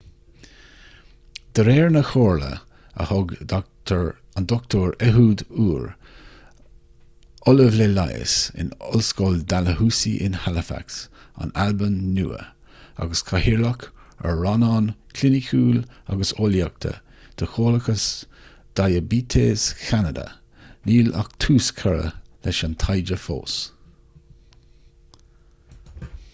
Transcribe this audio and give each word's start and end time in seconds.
de 1.57 1.63
réir 1.65 1.89
na 1.95 2.01
comhairle 2.11 2.45
a 3.03 3.05
thug 3.09 3.33
dr 4.51 4.87
ehud 5.07 5.43
ur 5.65 5.83
ollamh 7.51 7.77
le 7.81 7.87
leigheas 7.97 8.37
in 8.63 8.71
ollscoil 8.93 9.37
dalhousie 9.53 10.15
in 10.29 10.39
halifax 10.47 10.97
an 11.45 11.53
albain 11.65 11.99
nua 12.15 12.41
agus 13.05 13.23
cathaoirleach 13.29 13.87
ar 14.31 14.41
rannán 14.47 14.89
cliniciúil 15.19 15.79
agus 16.15 16.33
eolaíochta 16.37 16.95
de 17.43 17.51
chomhlachas 17.55 18.09
diaibéitis 18.81 19.69
cheanada 19.89 20.27
níl 20.93 21.15
ach 21.25 21.33
tús 21.47 21.71
curtha 21.83 22.11
leis 22.47 22.63
an 22.69 22.77
taighde 22.85 23.23
fós 23.27 23.63